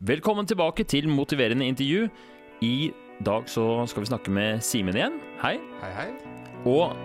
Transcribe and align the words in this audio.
Velkommen 0.00 0.46
tilbake 0.48 0.80
til 0.88 1.10
Motiverende 1.12 1.66
intervju. 1.68 2.06
I 2.64 2.90
dag 3.20 3.42
så 3.44 3.84
skal 3.84 4.00
vi 4.00 4.06
snakke 4.08 4.32
med 4.32 4.62
Simen 4.64 4.96
igjen. 4.96 5.18
Hei. 5.42 5.58
Hei, 5.82 5.90
hei. 5.92 6.06
Og 6.64 6.96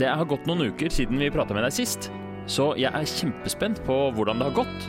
det 0.00 0.08
har 0.08 0.24
gått 0.24 0.48
noen 0.48 0.70
uker 0.72 0.88
siden 0.88 1.20
vi 1.20 1.28
prata 1.28 1.52
med 1.52 1.66
deg 1.68 1.74
sist, 1.76 2.08
så 2.48 2.70
jeg 2.80 2.88
er 2.96 3.04
kjempespent 3.12 3.82
på 3.84 3.98
hvordan 4.16 4.40
det 4.40 4.48
har 4.48 4.56
gått. 4.56 4.88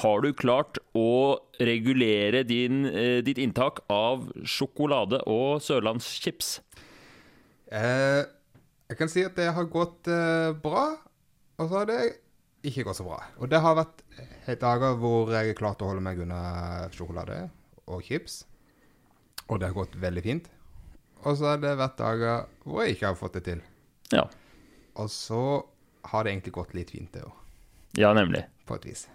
Har 0.00 0.24
du 0.24 0.32
klart 0.32 0.80
å 0.96 1.36
regulere 1.60 2.40
din, 2.48 2.86
eh, 2.86 3.20
ditt 3.20 3.36
inntak 3.36 3.84
av 3.90 4.32
sjokolade 4.48 5.20
og 5.28 5.60
sørlandschips? 5.60 6.62
Eh, 7.70 8.22
jeg 8.90 8.98
kan 8.98 9.10
si 9.10 9.22
at 9.26 9.36
det 9.38 9.50
har 9.54 9.68
gått 9.70 10.08
eh, 10.10 10.50
bra, 10.58 10.84
og 11.60 11.68
så 11.70 11.82
har 11.82 11.90
det 11.90 12.00
ikke 12.66 12.84
gått 12.88 12.98
så 12.98 13.06
bra. 13.06 13.20
Og 13.38 13.50
det 13.52 13.60
har 13.62 13.78
vært 13.78 14.02
dager 14.60 14.96
hvor 15.00 15.30
jeg 15.32 15.52
har 15.52 15.58
klart 15.58 15.82
å 15.84 15.90
holde 15.92 16.02
meg 16.04 16.18
unna 16.20 16.88
sjokolade 16.94 17.44
og 17.86 18.02
chips. 18.04 18.42
Og 19.48 19.60
det 19.60 19.70
har 19.70 19.76
gått 19.78 19.94
veldig 19.98 20.24
fint. 20.24 20.50
Og 21.24 21.36
så 21.38 21.52
har 21.52 21.60
det 21.62 21.76
vært 21.78 21.98
dager 22.00 22.46
hvor 22.64 22.84
jeg 22.84 22.96
ikke 22.96 23.12
har 23.12 23.18
fått 23.18 23.38
det 23.38 23.44
til. 23.46 23.62
Ja. 24.14 24.26
Og 24.98 25.10
så 25.12 25.40
har 26.10 26.24
det 26.24 26.32
egentlig 26.34 26.56
gått 26.56 26.74
litt 26.74 26.90
fint, 26.92 27.12
det 27.14 27.22
òg, 27.26 27.36
Ja, 27.98 28.12
nemlig. 28.16 28.44
på 28.66 28.76
et 28.78 28.86
vis. 28.88 29.06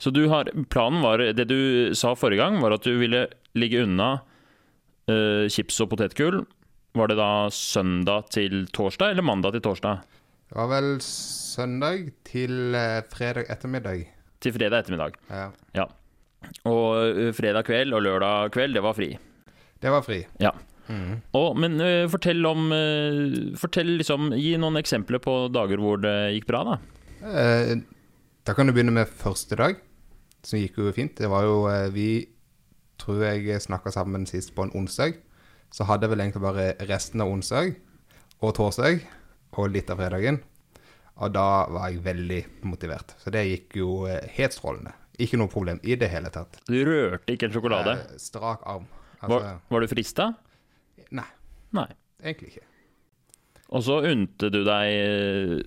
Så 0.00 0.10
du 0.10 0.24
har, 0.28 0.48
planen 0.70 1.02
var 1.02 1.18
Det 1.18 1.44
du 1.46 1.94
sa 1.94 2.14
forrige 2.18 2.42
gang, 2.42 2.60
var 2.62 2.74
at 2.74 2.82
du 2.82 2.96
ville 2.98 3.28
ligge 3.54 3.84
unna 3.84 4.22
uh, 5.10 5.46
chips 5.48 5.78
og 5.80 5.90
potetgull. 5.92 6.40
Var 6.92 7.08
det 7.08 7.14
da 7.16 7.48
søndag 7.48 8.26
til 8.34 8.66
torsdag, 8.68 9.14
eller 9.14 9.24
mandag 9.24 9.54
til 9.54 9.62
torsdag? 9.64 10.02
Det 10.50 10.58
var 10.58 10.66
vel 10.68 10.98
søndag 11.00 12.10
til 12.28 12.76
eh, 12.76 12.98
fredag 13.08 13.48
ettermiddag. 13.48 14.02
Til 14.44 14.52
fredag 14.52 14.82
ettermiddag. 14.82 15.16
Ja. 15.30 15.46
Ja. 15.72 15.86
Og 16.68 16.98
eh, 17.06 17.30
fredag 17.32 17.64
kveld 17.64 17.96
og 17.96 18.04
lørdag 18.04 18.52
kveld, 18.52 18.76
det 18.76 18.84
var 18.84 18.98
fri. 18.98 19.08
Det 19.80 19.94
var 19.94 20.04
fri. 20.04 20.20
Ja. 20.42 20.52
Mm. 20.92 21.22
Og, 21.38 21.56
men 21.56 21.80
uh, 21.80 22.10
fortell 22.10 22.44
om 22.44 22.72
uh, 22.74 23.54
Fortell 23.56 23.92
liksom 24.00 24.32
Gi 24.34 24.56
noen 24.60 24.80
eksempler 24.80 25.20
på 25.22 25.36
dager 25.54 25.78
hvor 25.80 26.00
det 26.02 26.34
gikk 26.34 26.48
bra, 26.50 26.62
da. 26.66 26.74
Uh, 27.22 27.78
da 28.44 28.52
kan 28.58 28.68
du 28.68 28.74
begynne 28.74 28.92
med 28.92 29.08
første 29.08 29.56
dag, 29.56 29.78
som 30.44 30.60
gikk 30.60 30.82
jo 30.82 30.92
fint. 30.92 31.14
Det 31.16 31.30
var 31.30 31.46
jo 31.46 31.62
Vi 31.94 32.26
tror 33.00 33.22
jeg 33.30 33.62
snakka 33.62 33.94
sammen 33.94 34.26
sist 34.28 34.52
på 34.52 34.66
en 34.66 34.74
onsdag. 34.76 35.16
Så 35.72 35.86
hadde 35.88 36.04
jeg 36.06 36.12
vel 36.14 36.20
egentlig 36.26 36.42
bare 36.44 36.66
resten 36.88 37.20
av 37.24 37.30
onsdag 37.32 37.74
og 38.42 38.54
torsdag 38.58 39.00
og 39.56 39.70
litt 39.72 39.90
av 39.92 40.00
fredagen. 40.00 40.40
Og 41.22 41.32
da 41.34 41.46
var 41.70 41.90
jeg 41.92 42.02
veldig 42.04 42.40
motivert. 42.68 43.14
Så 43.20 43.30
det 43.32 43.44
gikk 43.48 43.76
jo 43.82 44.06
eh, 44.10 44.24
helt 44.36 44.52
strålende. 44.56 44.92
Ikke 45.20 45.36
noe 45.38 45.48
problem 45.52 45.78
i 45.84 45.94
det 46.00 46.08
hele 46.10 46.30
tatt. 46.32 46.58
Du 46.66 46.76
rørte 46.88 47.34
ikke 47.34 47.46
en 47.50 47.54
sjokolade. 47.54 47.92
Eh, 48.00 48.18
strak 48.20 48.64
arm. 48.66 48.88
Var, 49.22 49.28
Altså, 49.38 49.58
var 49.70 49.80
du 49.80 49.86
frista? 49.92 50.24
nei, 51.12 51.24
Nei. 51.76 51.86
egentlig 52.24 52.48
ikke. 52.56 52.64
Og 53.72 53.84
så 53.86 54.00
unte 54.04 54.50
du 54.52 54.58
deg 54.66 54.88
eh, 54.92 55.60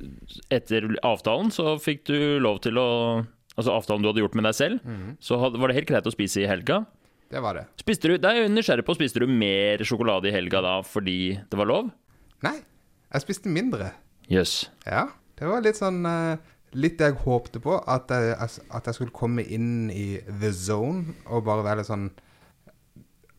Etter 0.53 0.85
avtalen 1.07 1.49
så 1.55 1.77
fikk 1.81 2.03
du 2.09 2.17
lov 2.43 2.59
til 2.65 2.77
å 2.77 2.87
Altså 3.55 3.71
avtalen 3.71 4.03
du 4.03 4.09
hadde 4.09 4.19
gjort 4.19 4.35
med 4.35 4.43
deg 4.49 4.55
selv, 4.57 4.81
Mhm. 4.83 5.13
så 5.23 5.37
had- 5.39 5.55
var 5.55 5.69
det 5.71 5.75
helt 5.77 5.87
greit 5.87 6.03
å 6.05 6.11
spise 6.11 6.41
i 6.43 6.47
helga. 6.47 6.81
Det 7.31 7.41
var 7.41 7.57
det. 7.57 7.65
Spiste 7.81 8.09
du, 8.11 8.17
det 8.21 8.29
er 8.29 8.43
jeg 8.43 8.51
nysgjerrig 8.53 8.85
på, 8.85 8.95
spiste 8.97 9.21
du 9.23 9.27
mer 9.29 9.81
sjokolade 9.87 10.29
i 10.29 10.33
helga 10.35 10.61
da 10.63 10.73
fordi 10.85 11.35
det 11.49 11.57
var 11.59 11.69
lov? 11.69 11.87
Nei, 12.45 12.57
jeg 13.11 13.23
spiste 13.25 13.51
mindre. 13.51 13.91
Jøss. 14.29 14.67
Ja, 14.85 15.07
det 15.39 15.49
var 15.49 15.63
litt 15.65 15.79
sånn 15.79 16.05
eh, 16.09 16.51
Litt 16.75 16.97
det 16.99 17.07
jeg 17.07 17.21
håpte 17.23 17.61
på, 17.63 17.77
at 17.87 18.09
jeg, 18.11 18.33
at 18.35 18.87
jeg 18.89 18.95
skulle 18.97 19.13
komme 19.15 19.45
inn 19.47 19.87
i 19.93 20.17
the 20.41 20.49
zone 20.51 21.13
og 21.31 21.45
bare 21.47 21.63
være 21.63 21.79
litt 21.79 21.87
sånn 21.87 22.09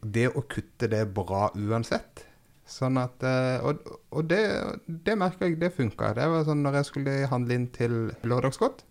Det 0.01 0.31
å 0.31 0.45
kutte 0.49 0.89
det 0.89 1.03
bra 1.13 1.51
uansett. 1.53 2.23
Sånn 2.67 2.97
at 3.03 3.23
eh, 3.27 3.59
Og, 3.67 3.83
og 4.11 4.31
det, 4.31 4.41
det 4.87 5.19
merka 5.21 5.51
jeg, 5.51 5.59
det 5.61 5.73
funka. 5.77 6.15
Det 6.17 6.29
var 6.33 6.47
sånn 6.49 6.65
når 6.65 6.81
jeg 6.81 6.89
skulle 6.89 7.17
handle 7.31 7.59
inn 7.61 7.69
til 7.75 7.99
lørdagsgodt, 8.25 8.87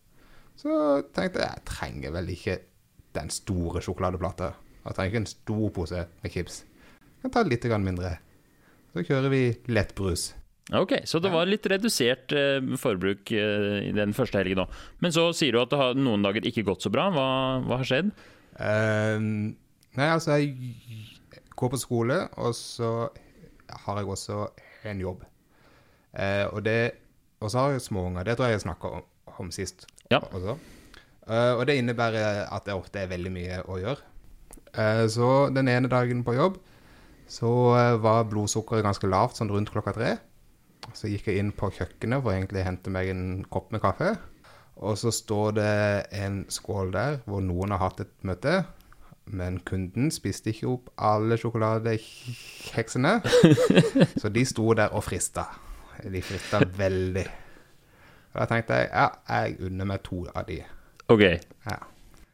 så 0.62 0.78
tenkte 1.16 1.42
jeg 1.42 1.50
jeg 1.50 1.66
trenger 1.72 2.14
vel 2.16 2.30
ikke 2.36 2.60
den 3.18 3.32
store 3.34 3.82
sjokoladeplata. 3.84 4.54
Jeg 4.86 4.96
trenger 4.96 5.12
ikke 5.12 5.22
en 5.24 5.30
stor 5.32 5.68
pose 5.74 6.06
med 6.22 6.34
chips. 6.34 6.62
Jeg 7.18 7.26
kan 7.26 7.34
ta 7.34 7.46
litt 7.48 7.66
mindre. 7.82 8.18
Så 8.94 9.04
kjører 9.04 9.32
vi 9.34 9.44
lettbrus. 9.68 10.34
Ok, 10.74 10.96
så 11.06 11.20
det 11.22 11.30
var 11.30 11.46
litt 11.46 11.66
redusert 11.70 12.34
eh, 12.34 12.64
forbruk 12.82 13.30
eh, 13.34 13.90
i 13.90 13.92
den 13.94 14.16
første 14.18 14.40
helgen 14.40 14.64
òg. 14.64 14.78
Men 15.04 15.14
så 15.14 15.28
sier 15.38 15.54
du 15.54 15.60
at 15.62 15.70
det 15.70 15.78
har 15.78 15.98
noen 15.98 16.26
dager 16.26 16.46
ikke 16.46 16.66
gått 16.66 16.86
så 16.86 16.90
bra. 16.94 17.12
Hva, 17.14 17.28
hva 17.66 17.78
har 17.82 17.90
skjedd? 17.90 18.10
Ehm, 18.66 19.54
nei, 19.98 20.08
altså 20.10 20.40
jeg 20.40 20.56
går 21.54 21.74
på 21.74 21.82
skole, 21.82 22.18
og 22.42 22.56
så 22.58 22.92
har 23.86 24.00
jeg 24.02 24.10
også 24.16 24.40
en 24.90 25.02
jobb. 25.02 25.26
Uh, 26.16 26.48
og 26.56 26.62
det 26.64 26.96
Og 27.44 27.50
så 27.52 27.60
har 27.60 27.74
jeg 27.74 27.84
småunger. 27.84 28.24
Det 28.24 28.38
tror 28.38 28.48
jeg 28.48 28.56
jeg 28.56 28.64
snakka 28.64 28.90
om, 28.98 29.02
om 29.44 29.50
sist 29.52 29.84
Ja. 30.10 30.22
Eh, 30.24 31.54
og 31.58 31.66
det 31.68 31.76
innebærer 31.78 32.46
at 32.54 32.66
det 32.66 32.74
ofte 32.78 33.02
er 33.02 33.10
veldig 33.12 33.32
mye 33.34 33.58
å 33.68 33.78
gjøre. 33.82 34.15
Eh, 34.78 35.06
så 35.12 35.50
den 35.56 35.70
ene 35.72 35.92
dagen 35.92 36.24
på 36.28 36.36
jobb 36.36 36.60
så 37.32 37.50
eh, 37.78 37.96
var 38.04 38.28
blodsukkeret 38.30 38.86
ganske 38.86 39.10
lavt, 39.10 39.40
sånn 39.40 39.52
rundt 39.54 39.72
klokka 39.74 39.96
tre. 39.96 40.16
Så 40.94 41.10
gikk 41.10 41.30
jeg 41.32 41.42
inn 41.42 41.52
på 41.56 41.72
kjøkkenet 41.74 42.22
for 42.22 42.36
egentlig 42.36 42.62
å 42.62 42.68
hente 42.68 42.94
meg 42.94 43.10
en 43.10 43.28
kopp 43.50 43.72
med 43.74 43.82
kaffe. 43.84 44.14
Og 44.76 44.98
så 45.00 45.12
står 45.14 45.56
det 45.58 45.72
en 46.20 46.44
skål 46.52 46.92
der 46.94 47.22
hvor 47.26 47.42
noen 47.42 47.74
har 47.74 47.82
hatt 47.88 48.04
et 48.04 48.12
møte, 48.28 48.60
men 49.26 49.58
kunden 49.66 50.12
spiste 50.14 50.52
ikke 50.52 50.70
opp 50.70 50.92
alle 51.02 51.40
sjokoladekjeksene. 51.42 53.16
så 54.22 54.30
de 54.30 54.46
sto 54.46 54.68
der 54.78 54.94
og 54.94 55.08
frista. 55.08 55.48
De 56.04 56.22
frista 56.22 56.62
veldig. 56.78 57.26
Og 58.36 58.38
da 58.44 58.48
tenkte 58.52 58.78
jeg 58.84 58.92
ja, 58.92 59.08
jeg 59.32 59.58
unner 59.66 59.90
meg 59.96 60.04
to 60.06 60.26
av 60.30 60.46
de. 60.52 60.62
Ok, 61.10 61.26
Ja. 61.66 61.82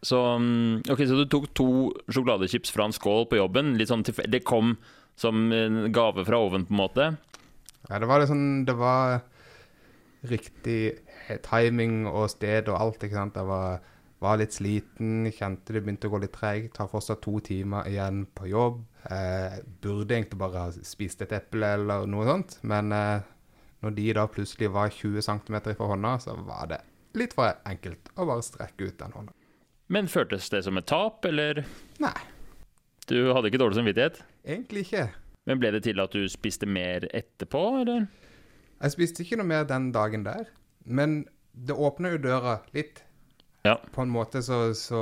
Så, 0.02 0.20
okay, 0.36 0.94
ok, 0.94 1.04
så 1.10 1.20
du 1.20 1.28
tok 1.30 1.52
to 1.58 1.68
sjokoladechips 2.10 2.74
fra 2.74 2.88
en 2.88 2.96
skål 2.96 3.28
på 3.30 3.38
jobben. 3.38 3.76
Sånn 3.86 4.06
det 4.06 4.42
kom 4.48 4.76
som 5.20 5.52
en 5.54 5.84
gave 5.94 6.26
fra 6.26 6.40
oven, 6.42 6.66
på 6.66 6.74
en 6.74 6.82
måte. 6.82 7.12
ja, 7.90 8.00
det 8.00 8.10
var 8.10 8.24
liksom 8.24 8.66
Det 8.66 8.74
var 8.74 9.22
riktig 10.22 11.00
timing 11.46 12.08
og 12.08 12.30
sted 12.34 12.70
og 12.70 12.80
alt, 12.80 13.04
ikke 13.04 13.18
sant. 13.18 13.38
Jeg 13.38 13.50
var, 13.50 13.82
var 14.22 14.40
litt 14.42 14.54
sliten, 14.54 15.30
kjente 15.30 15.74
det 15.76 15.84
begynte 15.86 16.10
å 16.10 16.16
gå 16.16 16.22
litt 16.24 16.34
tregt. 16.34 16.78
Har 16.82 16.90
fortsatt 16.90 17.22
to 17.22 17.40
timer 17.46 17.90
igjen 17.90 18.26
på 18.34 18.50
jobb. 18.50 18.82
Eh, 19.06 19.60
burde 19.82 20.18
egentlig 20.18 20.40
bare 20.42 20.66
ha 20.66 20.86
spist 20.86 21.22
et 21.26 21.34
eple 21.34 21.76
eller 21.78 22.10
noe 22.10 22.26
sånt, 22.28 22.60
men 22.70 22.94
eh, 22.94 23.28
når 23.82 23.96
de 23.98 24.08
da 24.14 24.28
plutselig 24.30 24.70
var 24.74 24.94
20 24.94 25.26
cm 25.26 25.58
fra 25.74 25.90
hånda, 25.90 26.16
så 26.22 26.38
var 26.46 26.70
det 26.70 26.82
litt 27.18 27.34
for 27.38 27.50
enkelt 27.66 28.12
å 28.16 28.28
bare 28.30 28.46
strekke 28.46 28.92
ut 28.92 29.00
den 29.00 29.16
hånda. 29.18 29.34
Men 29.92 30.08
føltes 30.08 30.48
det 30.54 30.64
som 30.64 30.78
et 30.80 30.88
tap, 30.88 31.26
eller 31.28 31.66
Nei, 32.02 32.16
du 33.12 33.18
hadde 33.36 33.50
ikke 33.52 33.60
dårlig 33.60 33.80
samvittighet? 33.82 34.22
egentlig 34.48 34.86
ikke. 34.88 35.10
Men 35.50 35.60
ble 35.62 35.72
det 35.76 35.84
til 35.86 36.00
at 36.02 36.14
du 36.16 36.24
spiste 36.32 36.66
mer 36.70 37.06
etterpå, 37.14 37.62
eller? 37.82 38.08
Jeg 38.82 38.94
spiste 38.94 39.24
ikke 39.26 39.38
noe 39.42 39.50
mer 39.50 39.66
den 39.70 39.92
dagen 39.94 40.24
der, 40.26 40.48
men 40.86 41.26
det 41.54 41.76
åpna 41.76 42.14
jo 42.16 42.22
døra 42.24 42.60
litt. 42.74 43.04
Ja. 43.66 43.76
På 43.94 44.02
en 44.06 44.14
måte 44.14 44.42
så, 44.42 44.72
så, 44.78 45.02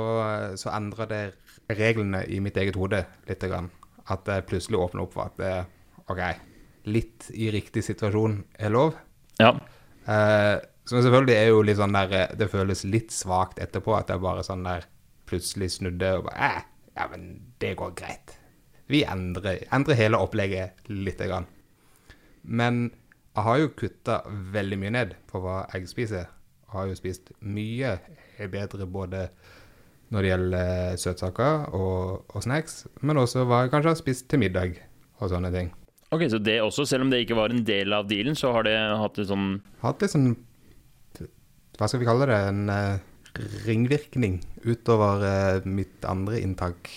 så 0.60 0.72
endra 0.74 1.06
det 1.08 1.22
reglene 1.78 2.24
i 2.28 2.40
mitt 2.44 2.58
eget 2.60 2.76
hode 2.76 3.04
litt. 3.28 3.46
Grann. 3.46 3.70
At 4.12 4.26
det 4.26 4.42
plutselig 4.50 4.80
åpna 4.80 5.06
opp 5.06 5.14
for 5.14 5.30
at 5.30 5.38
det, 5.40 5.54
OK, 6.10 6.20
litt 6.90 7.30
i 7.32 7.48
riktig 7.54 7.84
situasjon 7.86 8.40
er 8.58 8.74
lov. 8.74 8.98
Ja. 9.40 9.54
Eh, 10.04 10.56
som 10.90 11.02
selvfølgelig 11.04 11.36
er 11.36 11.52
jo 11.52 11.62
litt 11.62 11.78
sånn 11.78 11.94
der 11.94 12.14
eh, 12.16 12.32
Det 12.38 12.50
føles 12.50 12.82
litt 12.88 13.14
svakt 13.14 13.60
etterpå 13.62 13.94
at 13.94 14.10
jeg 14.10 14.22
bare 14.22 14.42
sånn 14.46 14.66
der 14.66 14.88
plutselig 15.30 15.76
snudde 15.76 16.16
og 16.18 16.26
bare 16.26 16.48
eh, 16.48 16.64
Ja, 16.98 17.06
men 17.12 17.28
det 17.62 17.76
går 17.78 17.94
greit. 17.96 18.34
Vi 18.90 19.04
endrer, 19.06 19.62
endrer 19.70 19.96
hele 19.96 20.18
opplegget 20.18 20.90
lite 20.90 21.28
grann. 21.30 21.46
Men 22.42 22.88
jeg 23.36 23.46
har 23.46 23.60
jo 23.60 23.70
kutta 23.78 24.16
veldig 24.26 24.78
mye 24.82 24.94
ned 24.96 25.14
på 25.30 25.38
hva 25.44 25.62
jeg 25.70 25.86
spiser. 25.88 26.26
Jeg 26.26 26.74
har 26.74 26.90
jo 26.90 26.98
spist 26.98 27.30
mye 27.38 27.94
bedre 28.50 28.88
både 28.90 29.28
når 30.10 30.26
det 30.26 30.32
gjelder 30.32 30.98
søtsaker 30.98 31.68
og, 31.78 32.24
og 32.34 32.42
snacks, 32.42 32.82
men 33.06 33.20
også 33.22 33.46
hva 33.46 33.62
jeg 33.62 33.72
kanskje 33.76 33.92
har 33.92 34.00
spist 34.00 34.26
til 34.32 34.42
middag 34.42 34.80
og 35.20 35.30
sånne 35.30 35.52
ting. 35.54 35.70
Ok, 36.10 36.26
så 36.32 36.40
det 36.42 36.58
også, 36.58 36.88
selv 36.90 37.06
om 37.06 37.12
det 37.12 37.22
ikke 37.22 37.38
var 37.38 37.54
en 37.54 37.62
del 37.62 37.94
av 37.94 38.08
dealen, 38.10 38.34
så 38.34 38.50
har 38.56 38.66
det 38.66 38.74
hatt 38.74 39.20
et 39.22 39.30
sånn 39.30 39.60
hatt 39.84 40.02
litt 40.02 40.10
sånn 40.16 40.32
Hva 41.80 41.88
skal 41.88 42.02
vi 42.02 42.08
kalle 42.10 42.28
det? 42.28 42.36
En 42.50 42.68
eh, 42.68 43.00
ringvirkning 43.64 44.36
utover 44.68 45.22
eh, 45.24 45.64
mitt 45.64 46.04
andre 46.04 46.42
inntak. 46.42 46.90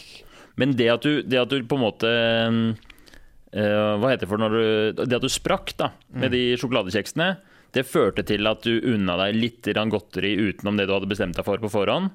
Men 0.60 0.76
det 0.76 0.90
at 0.92 1.08
du, 1.08 1.22
det 1.24 1.40
at 1.40 1.54
du 1.54 1.64
på 1.64 1.80
en 1.80 1.86
måte 1.86 2.10
eh, 2.12 3.96
Hva 3.98 4.12
heter 4.12 4.26
det 4.26 4.30
for 4.30 4.42
når 4.42 4.54
du 4.54 5.00
Det 5.06 5.18
at 5.18 5.24
du 5.24 5.32
sprakk 5.32 5.72
da 5.80 5.94
med 6.12 6.36
de 6.36 6.44
sjokoladekjeksene, 6.60 7.30
det 7.74 7.88
førte 7.90 8.26
til 8.28 8.46
at 8.46 8.68
du 8.68 8.84
unna 8.92 9.16
deg 9.24 9.40
litt 9.40 9.72
godteri 9.90 10.36
utenom 10.36 10.78
det 10.78 10.86
du 10.86 10.94
hadde 10.94 11.10
bestemt 11.10 11.40
deg 11.40 11.48
for 11.48 11.64
på 11.64 11.72
forhånd 11.74 12.12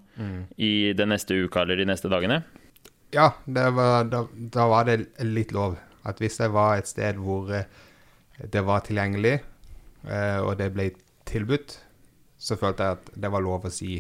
i 0.55 0.93
den 0.95 1.11
neste 1.11 1.35
uka 1.35 1.65
eller 1.65 1.81
de 1.81 1.89
neste 1.89 2.13
dagene. 2.13 2.45
Ja, 3.11 3.33
det 3.47 3.65
var, 3.75 4.07
da, 4.07 4.23
da 4.31 4.69
var 4.71 4.87
det 4.87 5.09
litt 5.27 5.51
lov. 5.57 5.75
At 6.07 6.23
hvis 6.23 6.39
jeg 6.39 6.55
var 6.55 6.79
et 6.79 6.91
sted 6.91 7.19
hvor 7.19 7.51
det 7.51 8.63
var 8.71 8.87
tilgjengelig, 8.87 9.41
og 10.45 10.53
det 10.61 10.71
ble 10.77 10.93
tilbudt, 11.27 11.75
så 12.39 12.57
følte 12.59 12.87
jeg 12.87 12.99
at 12.99 13.11
det 13.19 13.31
var 13.35 13.45
lov 13.45 13.67
å 13.67 13.73
si 13.73 13.99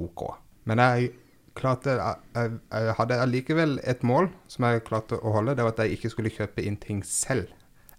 OK. 0.00 0.24
Men 0.68 0.80
jeg 0.80 1.12
klarte 1.54 1.92
Jeg, 1.94 2.56
jeg 2.72 2.94
hadde 2.98 3.20
allikevel 3.22 3.76
et 3.86 4.00
mål 4.02 4.26
som 4.50 4.66
jeg 4.66 4.82
klarte 4.88 5.20
å 5.20 5.34
holde. 5.36 5.54
Det 5.54 5.66
var 5.66 5.76
at 5.76 5.84
jeg 5.84 5.98
ikke 5.98 6.10
skulle 6.10 6.32
kjøpe 6.34 6.64
inn 6.66 6.80
ting 6.82 7.04
selv. 7.06 7.52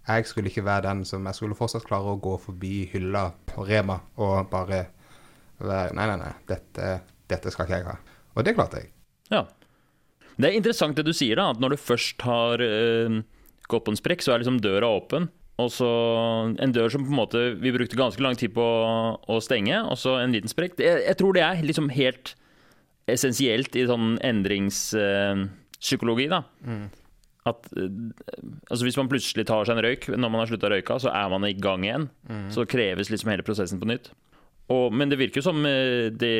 Jeg 0.06 0.26
skulle 0.28 0.50
ikke 0.50 0.66
være 0.66 0.86
den 0.90 1.04
som 1.08 1.24
Jeg 1.26 1.38
skulle 1.38 1.58
fortsatt 1.58 1.86
klare 1.88 2.12
å 2.12 2.20
gå 2.22 2.36
forbi 2.42 2.84
hylla 2.92 3.30
på 3.48 3.64
Rema 3.66 4.00
og 4.20 4.50
bare 4.52 4.84
være 5.58 5.94
Nei, 5.96 6.04
nei, 6.10 6.18
nei, 6.20 6.34
dette, 6.50 6.90
dette 7.30 7.52
skal 7.54 7.64
ikke 7.64 7.78
jeg 7.78 7.88
ha. 7.88 7.96
Og 8.36 8.44
det 8.44 8.52
klarte 8.58 8.82
jeg. 8.82 8.92
Ja. 9.32 9.46
Det 10.36 10.50
er 10.50 10.58
interessant 10.58 10.98
det 10.98 11.06
du 11.06 11.14
sier, 11.16 11.38
da. 11.40 11.48
At 11.54 11.62
når 11.62 11.72
du 11.72 11.80
først 11.80 12.20
har 12.26 12.60
øh, 12.60 13.22
gått 13.72 13.86
på 13.86 13.94
en 13.94 13.96
sprekk, 13.96 14.20
så 14.20 14.34
er 14.34 14.42
liksom 14.42 14.60
døra 14.60 14.90
åpen. 14.98 15.30
Og 15.62 15.70
så 15.72 15.86
en 16.60 16.72
dør 16.74 16.90
som 16.92 17.04
på 17.06 17.12
en 17.14 17.20
måte 17.20 17.40
vi 17.62 17.70
brukte 17.72 17.96
ganske 17.96 18.20
lang 18.20 18.36
tid 18.36 18.52
på 18.56 18.60
å, 18.60 19.16
å 19.32 19.34
stenge, 19.40 19.78
og 19.88 19.96
så 19.96 20.18
en 20.20 20.32
liten 20.34 20.50
sprekk. 20.52 20.74
Jeg, 20.82 21.00
jeg 21.06 21.16
tror 21.20 21.32
det 21.36 21.42
er 21.46 21.62
liksom 21.64 21.88
helt 21.96 22.34
essensielt 23.08 23.76
i 23.78 23.86
sånn 23.88 24.18
endringspsykologi, 24.26 26.26
da. 26.32 26.40
At 27.46 27.68
eh, 27.78 27.90
altså 28.68 28.84
hvis 28.84 28.98
man 28.98 29.08
plutselig 29.08 29.46
tar 29.48 29.64
seg 29.68 29.76
en 29.78 29.84
røyk 29.86 30.08
når 30.12 30.28
man 30.28 30.40
har 30.42 30.48
slutta 30.50 30.66
å 30.68 30.72
røyke, 30.74 30.94
så 31.04 31.08
er 31.14 31.28
man 31.32 31.46
i 31.48 31.54
gang 31.54 31.84
igjen. 31.86 32.08
Så 32.52 32.66
kreves 32.68 33.10
liksom 33.12 33.30
hele 33.32 33.46
prosessen 33.46 33.80
på 33.80 33.88
nytt. 33.88 34.06
Og, 34.74 34.90
men 34.92 35.08
det 35.08 35.18
virker 35.20 35.38
jo 35.40 35.46
som 35.46 35.58
eh, 35.68 36.10
det 36.10 36.34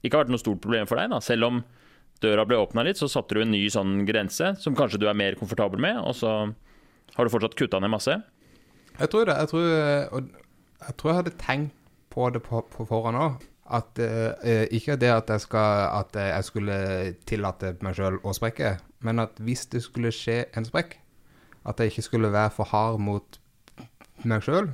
ikke 0.00 0.14
har 0.14 0.22
vært 0.24 0.32
noe 0.32 0.38
stort 0.40 0.62
problem 0.62 0.86
for 0.88 0.96
deg, 1.00 1.10
da. 1.10 1.18
Selv 1.24 1.42
om 1.50 1.56
døra 2.22 2.44
ble 2.48 2.56
åpna 2.62 2.82
litt, 2.86 2.98
så 2.98 3.08
satte 3.10 3.34
du 3.34 3.40
en 3.42 3.52
ny 3.52 3.68
sånn 3.70 4.06
grense 4.06 4.54
som 4.62 4.74
kanskje 4.78 5.00
du 5.02 5.06
er 5.10 5.18
mer 5.18 5.34
komfortabel 5.38 5.78
med, 5.82 5.98
og 6.00 6.14
så 6.18 6.30
har 7.18 7.24
du 7.26 7.30
fortsatt 7.34 7.58
kutta 7.58 7.80
ned 7.82 7.90
masse. 7.92 8.14
Jeg 8.98 9.10
tror 9.10 9.24
det. 9.28 9.36
Jeg 9.38 9.48
tror, 9.48 9.60
eh, 9.60 10.22
jeg, 10.86 10.96
tror 10.98 11.10
jeg 11.10 11.16
hadde 11.20 11.36
tenkt 11.38 11.74
på 12.10 12.30
det 12.34 12.42
på, 12.42 12.64
på 12.72 12.86
forhånd 12.88 13.18
òg. 13.20 13.44
At 13.78 14.00
eh, 14.00 14.64
ikke 14.72 14.96
det 14.96 15.10
at 15.12 15.30
jeg, 15.30 15.44
skal, 15.44 15.88
at 16.00 16.16
jeg 16.16 16.44
skulle 16.44 16.78
tillate 17.28 17.74
meg 17.84 17.98
sjøl 17.98 18.16
å 18.24 18.32
sprekke, 18.32 18.78
men 19.04 19.20
at 19.20 19.36
hvis 19.44 19.66
det 19.74 19.82
skulle 19.84 20.12
skje 20.14 20.46
en 20.56 20.64
sprekk, 20.64 20.96
at 21.68 21.80
jeg 21.80 21.92
ikke 21.92 22.06
skulle 22.06 22.32
være 22.32 22.54
for 22.56 22.70
hard 22.70 22.96
mot 23.04 23.38
meg 24.24 24.42
sjøl, 24.46 24.70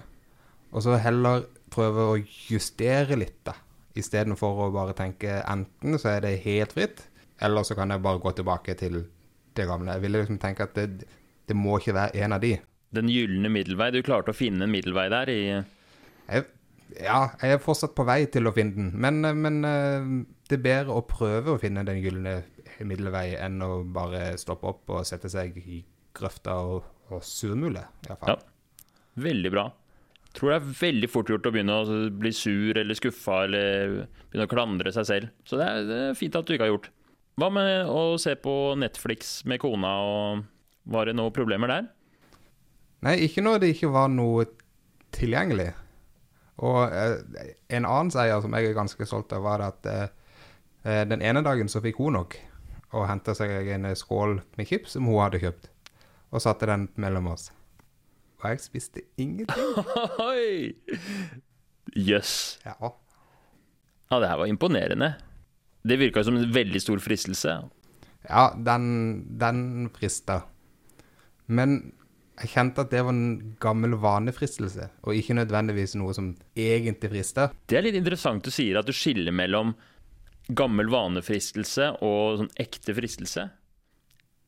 og 0.70 0.84
så 0.86 0.94
heller 1.02 1.48
prøve 1.74 2.06
å 2.12 2.20
justere 2.22 3.18
litt, 3.18 3.40
da. 3.46 3.56
Istedenfor 3.98 4.62
å 4.62 4.70
bare 4.74 4.94
tenke 4.98 5.40
enten 5.42 5.98
så 5.98 6.14
er 6.14 6.24
det 6.24 6.38
helt 6.46 6.74
fritt, 6.74 7.02
eller 7.42 7.66
så 7.66 7.76
kan 7.78 7.90
jeg 7.90 8.02
bare 8.02 8.22
gå 8.22 8.30
tilbake 8.38 8.78
til 8.78 9.02
det 9.58 9.66
gamle. 9.68 9.98
Jeg 9.98 10.06
ville 10.06 10.22
liksom 10.22 10.38
tenke 10.42 10.66
at 10.66 10.78
det, 10.78 11.10
det 11.48 11.58
må 11.58 11.78
ikke 11.78 11.98
være 11.98 12.24
en 12.24 12.38
av 12.38 12.42
de. 12.42 12.54
Den 12.94 13.10
gylne 13.10 13.50
middelvei. 13.52 13.90
Du 13.94 14.02
klarte 14.06 14.32
å 14.32 14.36
finne 14.36 14.66
en 14.66 14.72
middelvei 14.74 15.08
der 15.12 15.32
i 15.32 15.40
Jeg, 15.44 16.44
ja, 17.00 17.20
jeg 17.40 17.56
er 17.56 17.62
fortsatt 17.62 17.94
på 17.96 18.06
vei 18.06 18.24
til 18.32 18.48
å 18.48 18.54
finne 18.54 18.76
den, 18.76 18.90
men, 19.00 19.20
men 19.40 19.60
eh, 19.68 20.10
det 20.48 20.58
er 20.58 20.64
bedre 20.64 20.98
å 20.98 21.06
prøve 21.08 21.54
å 21.54 21.60
finne 21.60 21.84
den 21.86 22.00
gylne 22.02 22.38
middelvei 22.84 23.34
enn 23.38 23.62
å 23.62 23.70
bare 23.94 24.34
stoppe 24.40 24.70
opp 24.70 24.92
og 24.94 25.06
sette 25.08 25.30
seg 25.32 25.56
i 25.60 25.82
grøfta 26.14 26.56
og, 26.64 26.90
og 27.10 27.24
surmule, 27.26 27.86
iallfall. 28.06 28.36
Ja. 28.36 28.84
Veldig 29.24 29.52
bra. 29.54 29.68
Jeg 30.24 30.40
tror 30.40 30.50
det 30.50 30.56
er 30.56 30.76
veldig 30.80 31.08
fort 31.12 31.30
gjort 31.30 31.46
å 31.46 31.52
begynne 31.54 31.76
å 31.78 31.98
bli 32.10 32.32
sur 32.34 32.78
eller 32.80 32.98
skuffa 32.98 33.44
eller 33.46 33.92
begynne 34.30 34.48
å 34.48 34.50
klandre 34.50 34.92
seg 34.94 35.06
selv. 35.06 35.34
Så 35.46 35.60
det 35.60 35.68
er, 35.68 35.84
det 35.86 35.98
er 36.08 36.18
fint 36.18 36.38
at 36.38 36.46
du 36.46 36.56
ikke 36.56 36.66
har 36.66 36.72
gjort. 36.72 36.88
Hva 37.38 37.50
med 37.54 37.90
å 37.90 38.14
se 38.22 38.34
på 38.38 38.54
Netflix 38.78 39.40
med 39.50 39.62
kona, 39.62 39.92
og 40.02 40.44
var 40.90 41.08
det 41.08 41.16
noen 41.18 41.34
problemer 41.34 41.70
der? 41.70 41.86
Nei, 43.04 43.18
ikke 43.26 43.44
når 43.44 43.60
det 43.62 43.74
ikke 43.74 43.92
var 43.92 44.08
noe 44.12 44.46
tilgjengelig. 45.14 45.70
Og 46.64 46.80
eh, 46.88 47.52
en 47.76 47.84
annen 47.84 48.12
seier 48.14 48.40
som 48.40 48.54
jeg 48.56 48.70
er 48.70 48.76
ganske 48.76 49.08
stolt 49.08 49.32
av, 49.36 49.44
var 49.44 49.64
at 49.66 49.88
eh, 49.90 50.08
den 51.10 51.22
ene 51.24 51.42
dagen 51.44 51.68
så 51.70 51.82
fikk 51.84 52.00
hun 52.00 52.16
nok 52.18 52.38
og 52.94 53.08
henta 53.10 53.34
seg 53.34 53.50
en 53.74 53.88
skål 53.98 54.38
med 54.58 54.68
chips 54.70 54.94
som 54.94 55.08
hun 55.08 55.18
hadde 55.18 55.40
kjøpt, 55.42 55.70
og 56.30 56.42
satte 56.44 56.68
den 56.70 56.86
mellom 57.00 57.32
oss. 57.32 57.48
Og 58.38 58.52
jeg 58.52 58.60
spiste 58.62 59.02
ingenting. 59.18 59.56
Jøss. 60.94 61.00
Jøss. 61.94 62.34
Ja. 62.64 62.92
Ja, 64.12 64.20
det 64.20 64.28
her 64.28 64.38
var 64.38 64.46
imponerende. 64.46 65.14
Det 65.82 65.98
virka 65.98 66.22
som 66.24 66.36
en 66.38 66.54
veldig 66.54 66.80
stor 66.80 67.00
fristelse. 67.02 67.56
Ja, 68.28 68.44
den, 68.56 69.24
den 69.40 69.88
frista. 69.92 70.42
Men 71.46 71.94
jeg 72.34 72.50
kjente 72.50 72.82
at 72.82 72.90
det 72.90 73.02
var 73.06 73.14
en 73.14 73.56
gammel 73.62 73.94
vanefristelse, 74.02 74.88
og 75.06 75.18
ikke 75.18 75.36
nødvendigvis 75.38 75.94
noe 76.00 76.14
som 76.16 76.32
egentlig 76.58 77.12
frister. 77.12 77.52
Det 77.70 77.78
er 77.78 77.86
litt 77.86 77.98
interessant 77.98 78.42
du 78.44 78.50
sier 78.54 78.80
at 78.80 78.88
du 78.88 78.94
skiller 78.96 79.34
mellom 79.34 79.74
gammel 80.52 80.90
vanefristelse 80.92 81.92
og 82.04 82.40
sånn 82.42 82.50
ekte 82.60 82.96
fristelse. 82.96 83.46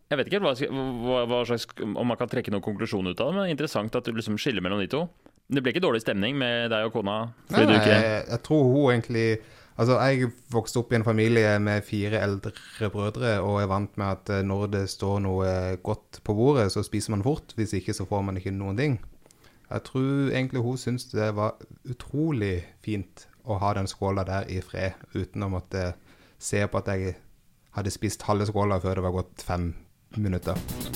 Jeg 0.06 0.18
vet 0.20 0.28
ikke 0.30 0.42
hva, 0.44 0.52
hva, 0.54 1.22
hva 1.30 1.38
slags, 1.48 1.66
om 1.82 2.04
man 2.06 2.18
kan 2.18 2.30
trekke 2.30 2.52
noen 2.54 2.64
konklusjon 2.64 3.08
ut 3.10 3.20
av 3.22 3.30
det, 3.30 3.34
men 3.34 3.42
det 3.42 3.48
er 3.48 3.56
interessant 3.56 3.98
at 3.98 4.06
du 4.06 4.14
liksom 4.14 4.38
skiller 4.38 4.62
mellom 4.62 4.82
de 4.82 4.90
to. 4.90 5.06
Det 5.46 5.62
ble 5.62 5.72
ikke 5.72 5.82
dårlig 5.82 6.02
stemning 6.02 6.34
med 6.38 6.72
deg 6.74 6.88
og 6.88 6.94
kona? 6.94 7.20
Nei, 7.54 7.64
jeg, 7.70 8.02
jeg 8.26 8.42
tror 8.46 8.66
hun 8.66 8.96
egentlig 8.96 9.26
Altså, 9.76 9.98
jeg 10.00 10.30
vokste 10.52 10.80
opp 10.80 10.92
i 10.92 10.96
en 10.96 11.04
familie 11.04 11.50
med 11.60 11.84
fire 11.84 12.22
eldre 12.24 12.52
brødre, 12.92 13.34
og 13.44 13.60
er 13.60 13.68
vant 13.68 13.98
med 14.00 14.06
at 14.08 14.32
eh, 14.32 14.46
når 14.46 14.70
det 14.72 14.84
står 14.88 15.20
noe 15.26 15.50
godt 15.84 16.22
på 16.24 16.36
bordet, 16.36 16.70
så 16.72 16.84
spiser 16.86 17.12
man 17.12 17.24
fort. 17.26 17.52
Hvis 17.58 17.76
ikke, 17.76 17.94
så 17.96 18.08
får 18.08 18.24
man 18.24 18.40
ikke 18.40 18.54
noen 18.56 18.80
ting. 18.80 18.98
Jeg 19.68 19.84
tror 19.88 20.30
egentlig 20.30 20.62
hun 20.62 20.78
syntes 20.80 21.10
det 21.12 21.32
var 21.36 21.58
utrolig 21.84 22.60
fint 22.84 23.26
å 23.44 23.58
ha 23.60 23.74
den 23.76 23.90
skåla 23.90 24.24
der 24.26 24.48
i 24.50 24.60
fred, 24.64 24.96
uten 25.14 25.44
å 25.44 25.52
måtte 25.52 25.90
se 26.38 26.62
på 26.66 26.80
at 26.80 26.92
jeg 26.94 27.16
hadde 27.76 27.92
spist 27.92 28.24
halve 28.30 28.48
skåla 28.48 28.80
før 28.80 29.00
det 29.00 29.08
var 29.10 29.18
gått 29.20 29.44
fem 29.44 29.74
minutter. 30.16 30.95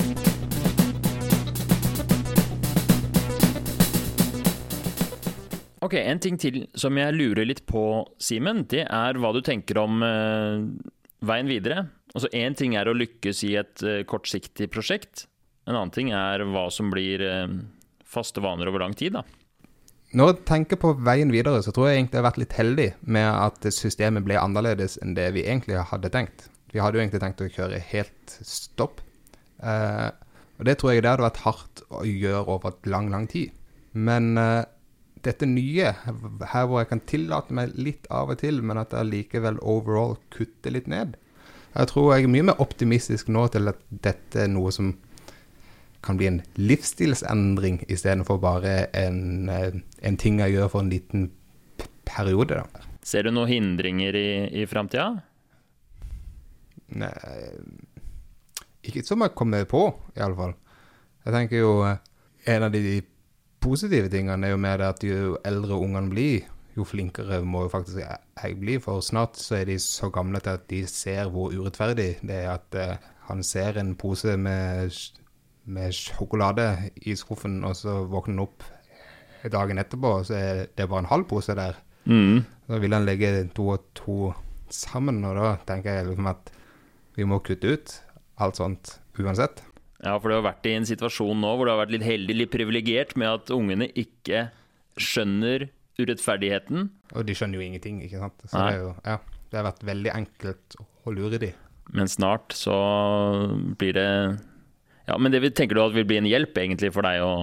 Ok, 5.81 5.95
En 5.97 6.21
ting 6.21 6.37
til 6.37 6.67
som 6.77 6.97
jeg 6.99 7.15
lurer 7.15 7.47
litt 7.47 7.63
på, 7.65 8.05
Simen, 8.21 8.65
det 8.69 8.85
er 8.85 9.17
hva 9.17 9.31
du 9.33 9.41
tenker 9.41 9.79
om 9.81 10.03
eh, 10.05 10.61
veien 11.25 11.49
videre. 11.49 11.87
Altså 12.13 12.29
Én 12.37 12.53
ting 12.57 12.75
er 12.77 12.89
å 12.89 12.93
lykkes 12.93 13.41
i 13.47 13.55
et 13.57 13.81
eh, 13.81 14.03
kortsiktig 14.05 14.69
prosjekt. 14.73 15.25
En 15.65 15.73
annen 15.73 15.93
ting 15.93 16.11
er 16.13 16.43
hva 16.53 16.67
som 16.73 16.91
blir 16.93 17.23
eh, 17.25 17.55
faste 18.05 18.43
vaner 18.43 18.69
over 18.69 18.83
lang 18.85 18.93
tid. 18.97 19.17
da. 19.17 19.23
Når 20.13 20.29
jeg 20.33 20.45
tenker 20.49 20.77
på 20.77 20.91
veien 20.99 21.31
videre, 21.33 21.63
så 21.63 21.71
tror 21.73 21.87
jeg 21.89 22.01
egentlig 22.01 22.17
jeg 22.17 22.21
har 22.21 22.29
vært 22.29 22.41
litt 22.41 22.57
heldig 22.57 22.87
med 23.17 23.29
at 23.31 23.69
systemet 23.73 24.25
ble 24.27 24.37
annerledes 24.37 24.97
enn 25.01 25.15
det 25.15 25.29
vi 25.37 25.45
egentlig 25.47 25.79
hadde 25.87 26.11
tenkt. 26.11 26.49
Vi 26.75 26.81
hadde 26.83 26.99
jo 26.99 27.03
egentlig 27.03 27.21
tenkt 27.23 27.41
å 27.41 27.47
kjøre 27.51 27.79
helt 27.93 28.35
stopp. 28.45 29.01
Eh, 29.63 30.09
og 30.59 30.67
det 30.67 30.77
tror 30.77 30.93
jeg 30.93 31.05
det 31.05 31.13
hadde 31.13 31.25
vært 31.25 31.41
hardt 31.47 31.83
å 31.89 32.03
gjøre 32.05 32.45
over 32.57 32.75
et 32.75 32.91
lang, 32.91 33.09
lang 33.13 33.25
tid. 33.31 33.55
Men 33.97 34.35
eh, 34.37 34.67
dette 35.25 35.47
nye, 35.47 35.91
her 35.93 36.65
hvor 36.67 36.81
jeg 36.81 36.89
kan 36.89 37.03
tillate 37.09 37.55
meg 37.55 37.75
litt 37.77 38.07
av 38.13 38.33
og 38.33 38.41
til, 38.41 38.61
men 38.65 38.79
at 38.81 38.93
jeg 38.95 39.09
likevel 39.09 39.59
overall 39.61 40.17
kutter 40.33 40.73
litt 40.73 40.89
ned 40.91 41.17
Jeg 41.75 41.87
tror 41.91 42.11
jeg 42.13 42.25
er 42.25 42.33
mye 42.33 42.47
mer 42.49 42.63
optimistisk 42.63 43.29
nå 43.31 43.45
til 43.53 43.71
at 43.71 43.79
dette 43.89 44.45
er 44.45 44.51
noe 44.51 44.73
som 44.75 44.95
kan 46.01 46.17
bli 46.17 46.27
en 46.27 46.41
livsstilsendring 46.57 47.83
istedenfor 47.87 48.39
bare 48.41 48.87
en, 48.97 49.49
eh, 49.49 49.77
en 50.01 50.17
ting 50.17 50.39
jeg 50.41 50.55
gjør 50.55 50.71
for 50.73 50.81
en 50.81 50.89
liten 50.89 51.29
periode. 52.05 52.57
Da. 52.57 52.87
Ser 53.05 53.23
du 53.23 53.31
noen 53.31 53.49
hindringer 53.49 54.17
i, 54.17 54.31
i 54.61 54.65
framtida? 54.65 55.21
Nei, 56.97 57.13
ikke 58.83 59.05
som 59.05 59.21
jeg 59.23 59.35
kommer 59.37 59.65
på, 59.69 59.85
iallfall. 60.17 60.55
Jeg 61.25 61.35
tenker 61.37 61.61
jo 61.61 61.73
eh, 61.85 61.99
En 62.49 62.63
av 62.65 62.71
de 62.73 62.81
positive 63.61 64.09
tingene 64.11 64.47
er 64.47 64.55
jo 64.55 64.57
med 64.61 64.79
det 64.81 64.87
at 64.87 65.03
jo 65.05 65.37
eldre 65.47 65.77
ungene 65.77 66.09
blir, 66.11 66.47
jo 66.77 66.85
flinkere 66.87 67.41
må 67.45 67.65
jo 67.65 67.71
faktisk 67.73 67.99
jeg- 68.01 68.59
bli. 68.59 68.77
For 68.79 69.01
snart 69.01 69.35
så 69.37 69.55
er 69.61 69.65
de 69.65 69.77
så 69.79 70.09
gamle 70.11 70.39
til 70.39 70.49
at 70.55 70.67
de 70.69 70.87
ser 70.87 71.29
hvor 71.29 71.51
urettferdig 71.53 72.21
det 72.21 72.37
er 72.43 72.51
at 72.53 72.75
eh, 72.75 72.97
han 73.27 73.43
ser 73.43 73.77
en 73.77 73.95
pose 73.95 74.37
med, 74.37 74.91
med 75.65 75.91
sjokolade 75.93 76.91
i 77.05 77.15
skuffen, 77.15 77.63
og 77.63 77.75
så 77.75 78.01
våkner 78.07 78.33
han 78.33 78.39
opp 78.47 78.63
dagen 79.51 79.77
etterpå, 79.81 80.07
og 80.19 80.25
så 80.25 80.33
er 80.37 80.65
det 80.77 80.89
bare 80.89 80.99
en 80.99 81.11
halv 81.11 81.25
pose 81.29 81.55
der. 81.55 81.73
Mm. 82.05 82.43
Da 82.67 82.77
vil 82.81 82.93
han 82.93 83.05
legge 83.05 83.49
to 83.55 83.67
og 83.69 83.83
to 83.95 84.33
sammen, 84.69 85.23
og 85.25 85.35
da 85.35 85.55
tenker 85.67 85.93
jeg 85.99 86.07
liksom 86.07 86.27
at 86.27 86.51
vi 87.15 87.23
må 87.27 87.39
kutte 87.43 87.73
ut 87.73 88.01
alt 88.41 88.55
sånt 88.57 88.99
uansett. 89.19 89.61
Ja, 90.01 90.15
for 90.17 90.31
du 90.31 90.37
har 90.39 90.47
vært 90.47 90.65
i 90.65 90.73
en 90.73 90.87
situasjon 90.89 91.43
nå 91.43 91.51
hvor 91.57 91.67
du 91.67 91.73
har 91.73 91.81
vært 91.83 91.93
litt 91.93 92.05
heldig, 92.05 92.37
litt 92.39 92.53
privilegert 92.53 93.13
med 93.19 93.29
at 93.29 93.51
ungene 93.53 93.87
ikke 93.93 94.47
skjønner 94.97 95.67
urettferdigheten. 96.01 96.87
Og 97.13 97.27
de 97.27 97.35
skjønner 97.37 97.59
jo 97.59 97.65
ingenting, 97.67 97.99
ikke 98.05 98.21
sant. 98.23 98.47
Så 98.47 98.57
Nei. 98.57 98.71
det, 98.71 98.79
er 98.79 98.81
jo, 98.81 98.93
ja, 99.05 99.43
det 99.51 99.59
har 99.59 99.67
vært 99.67 99.85
veldig 99.91 100.13
enkelt 100.15 100.79
å 100.81 101.13
lure 101.13 101.41
de. 101.41 101.51
Men 101.91 102.09
snart 102.09 102.55
så 102.55 102.77
blir 103.77 103.97
det 103.97 104.09
Ja, 105.09 105.17
men 105.19 105.33
det 105.33 105.41
tenker 105.57 105.75
du 105.75 105.83
at 105.83 105.95
vil 105.95 106.07
bli 106.07 106.21
en 106.21 106.29
hjelp 106.29 106.57
egentlig 106.61 106.91
for 106.95 107.05
deg 107.05 107.23
å 107.25 107.33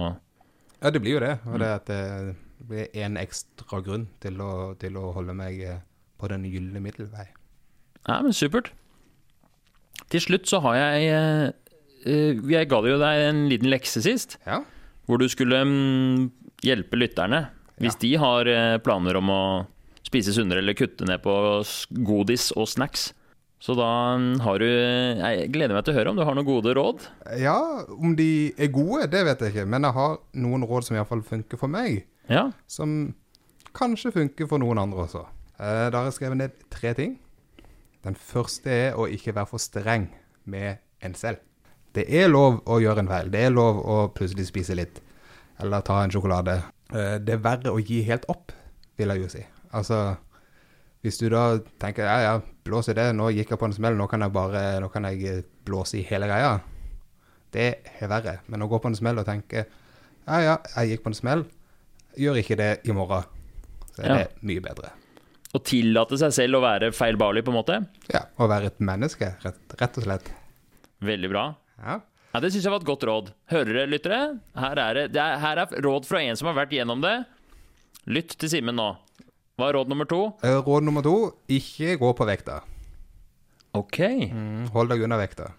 Ja, 0.79 0.91
det 0.91 1.01
blir 1.03 1.17
jo 1.17 1.23
det. 1.23 1.35
Og 1.47 1.59
det 1.61 1.71
at 1.75 1.91
det 1.91 2.35
blir 2.69 2.89
en 3.05 3.19
ekstra 3.19 3.79
grunn 3.85 4.07
til 4.23 4.39
å, 4.43 4.51
til 4.79 4.97
å 4.99 5.11
holde 5.15 5.35
meg 5.37 5.59
eh, 5.63 5.81
på 6.19 6.27
den 6.31 6.43
gylne 6.49 6.81
middelvei. 6.83 7.29
Ja, 8.07 8.19
men 8.23 8.35
supert. 8.35 8.71
Til 10.11 10.23
slutt 10.23 10.49
så 10.49 10.59
har 10.63 10.75
jeg 10.79 11.11
eh, 11.13 11.68
Jeg 12.05 12.69
ga 12.69 12.79
jo 12.85 12.97
deg 13.01 13.23
en 13.29 13.45
liten 13.51 13.69
lekse 13.71 14.01
sist, 14.05 14.37
Ja. 14.47 14.61
hvor 15.07 15.17
du 15.19 15.27
skulle 15.29 15.59
mm, 15.65 16.31
hjelpe 16.63 16.97
lytterne. 16.99 17.49
Hvis 17.79 17.95
de 18.01 18.13
har 18.19 18.47
eh, 18.47 18.77
planer 18.83 19.15
om 19.17 19.29
å 19.31 19.41
spise 20.03 20.33
sunnere 20.35 20.59
eller 20.59 20.73
kutte 20.75 21.05
ned 21.07 21.21
på 21.23 21.31
godis 22.03 22.49
og 22.57 22.67
snacks. 22.67 23.13
Så 23.59 23.75
da 23.75 24.15
mm, 24.17 24.39
har 24.43 24.59
du 24.59 24.65
Jeg 24.67 25.49
gleder 25.51 25.75
meg 25.75 25.83
til 25.83 25.93
å 25.93 25.97
høre 25.97 26.11
om 26.13 26.15
du 26.19 26.23
har 26.23 26.35
noen 26.35 26.47
gode 26.47 26.73
råd. 26.75 27.07
ja, 27.39 27.57
om 27.91 28.15
de 28.15 28.53
er 28.57 28.67
gode, 28.71 29.07
det 29.11 29.23
vet 29.27 29.39
jeg 29.43 29.53
ikke. 29.53 29.65
Men 29.67 29.83
jeg 29.87 29.95
har 29.95 30.17
noen 30.33 30.63
råd 30.67 30.87
som 30.87 30.95
iallfall 30.95 31.23
funker 31.23 31.59
for 31.59 31.67
meg. 31.71 32.05
Ja, 32.29 32.51
Som 32.67 33.15
kanskje 33.75 34.11
funker 34.15 34.47
for 34.47 34.59
noen 34.59 34.79
andre 34.79 35.03
også. 35.07 35.25
Eh, 35.59 35.89
Da 35.91 35.97
har 35.97 36.05
jeg 36.07 36.13
skrevet 36.19 36.37
ned 36.37 36.51
tre 36.71 36.93
ting. 36.93 37.17
Den 38.03 38.15
første 38.15 38.69
er 38.71 38.93
å 38.95 39.07
ikke 39.11 39.33
være 39.35 39.47
for 39.51 39.59
streng 39.59 40.07
med 40.45 40.77
en 41.03 41.13
selv. 41.13 41.39
Det 41.93 42.05
er 42.13 42.27
lov 42.29 42.59
å 42.69 42.79
gjøre 42.81 42.99
en 43.03 43.07
feil. 43.09 43.29
Det 43.33 43.41
er 43.47 43.53
lov 43.53 43.79
å 43.81 43.99
plutselig 44.13 44.45
spise 44.49 44.75
litt. 44.77 45.01
Eller 45.59 45.81
ta 45.81 46.01
en 46.03 46.11
sjokolade. 46.13 46.59
Eh, 46.93 47.17
Det 47.19 47.33
er 47.33 47.43
verre 47.43 47.73
å 47.73 47.79
gi 47.81 48.01
helt 48.07 48.25
opp, 48.29 48.51
vil 48.97 49.07
jeg 49.13 49.21
jo 49.23 49.29
si. 49.29 49.43
Altså, 49.73 50.17
hvis 51.03 51.17
du 51.19 51.29
da 51.29 51.57
tenker 51.79 52.03
ja, 52.05 52.17
ja, 52.21 52.41
blås 52.65 52.89
i 52.89 52.93
det, 52.93 53.09
nå 53.15 53.29
gikk 53.33 53.49
jeg 53.53 53.59
på 53.59 53.65
en 53.69 53.73
smell, 53.73 53.95
nå 53.97 54.07
kan 54.09 54.21
jeg 54.21 54.31
bare 54.35 54.79
nå 54.83 54.89
kan 54.93 55.03
jeg 55.09 55.23
eh, 55.25 55.41
blåse 55.65 55.97
i 55.99 56.03
hele 56.07 56.27
greia. 56.29 56.59
Det 57.51 57.67
er 58.01 58.07
verre. 58.11 58.39
Men 58.47 58.61
å 58.61 58.67
gå 58.69 58.79
på 58.83 58.87
en 58.91 58.95
smell 58.97 59.17
og 59.17 59.25
tenke 59.25 59.65
ja, 59.65 60.39
ja, 60.45 60.57
jeg 60.75 60.91
gikk 60.93 61.03
på 61.07 61.09
en 61.09 61.17
smell, 61.17 61.43
gjør 62.19 62.37
ikke 62.43 62.57
det 62.59 62.71
i 62.85 62.93
morgen. 62.93 63.23
Så 63.95 64.03
er 64.03 64.09
Ja. 64.09 64.17
det 64.17 64.43
mye 64.45 64.61
bedre. 64.61 64.91
Å 65.57 65.59
tillate 65.65 66.17
seg 66.21 66.31
selv 66.35 66.59
å 66.59 66.61
være 66.61 66.91
feilbarlig, 66.93 67.41
på 67.43 67.49
en 67.49 67.57
måte. 67.57 67.77
Ja, 68.13 68.27
å 68.37 68.45
være 68.47 68.67
et 68.69 68.79
menneske, 68.79 69.31
rett, 69.41 69.57
rett 69.81 69.97
og 69.97 70.03
slett. 70.05 70.29
Veldig 71.01 71.29
bra. 71.31 71.55
Ja. 71.83 71.99
Ja, 72.33 72.39
Det 72.43 72.51
syns 72.53 72.65
jeg 72.67 72.71
var 72.73 72.81
et 72.83 72.87
godt 72.87 73.03
råd. 73.09 73.29
Hører 73.49 73.71
dere, 73.73 73.89
lyttere? 73.89 74.19
Her 74.55 74.77
er, 74.83 74.99
det, 75.09 75.17
er, 75.21 75.39
her 75.41 75.61
er 75.63 75.79
råd 75.81 76.05
fra 76.05 76.21
en 76.21 76.37
som 76.37 76.51
har 76.51 76.57
vært 76.59 76.75
gjennom 76.77 77.01
det. 77.01 77.15
Lytt 78.09 78.35
til 78.39 78.51
Simen 78.51 78.77
nå. 78.77 78.91
Hva 79.59 79.69
er 79.71 79.75
råd 79.79 79.89
nummer 79.91 80.07
to? 80.07 80.19
Eh, 80.45 80.59
Råd 80.63 80.85
nummer 80.87 81.03
to, 81.03 81.15
ikke 81.51 81.97
gå 81.99 82.11
på 82.15 82.27
vekta. 82.29 82.59
Ok. 83.75 83.97
Mm, 84.31 84.69
Hold 84.75 84.93
deg 84.93 85.01
unna 85.07 85.17
vekta. 85.19 85.49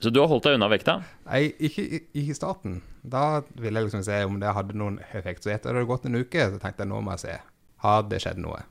Så 0.00 0.08
du 0.10 0.18
har 0.22 0.30
holdt 0.32 0.46
deg 0.48 0.56
unna 0.56 0.70
vekta? 0.72 0.96
Nei, 1.28 1.42
ikke 1.60 1.84
i, 1.84 2.00
i 2.22 2.24
starten. 2.34 2.80
Da 3.04 3.42
ville 3.60 3.76
jeg 3.82 3.90
liksom 3.90 4.02
se 4.06 4.16
om 4.24 4.40
det 4.40 4.54
hadde 4.56 4.76
noen 4.80 4.96
effekt. 5.12 5.44
Så 5.44 5.52
etter 5.52 5.70
det 5.74 5.82
hadde 5.82 5.90
gått 5.92 6.08
en 6.08 6.16
uke, 6.16 6.46
så 6.54 6.58
tenkte 6.62 6.86
jeg 6.86 6.90
nå 6.90 7.00
må 7.04 7.14
jeg 7.18 7.24
se. 7.26 7.36
Har 7.84 8.02
det 8.08 8.22
skjedd 8.24 8.40
noe? 8.40 8.62